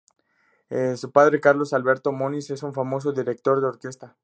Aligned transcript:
Su 0.95 1.11
padre, 1.11 1.39
Carlos 1.39 1.73
Alberto 1.73 2.11
Moniz 2.11 2.49
es 2.49 2.63
un 2.63 2.73
famoso 2.73 3.11
director 3.11 3.61
de 3.61 3.67
orquesta. 3.67 4.15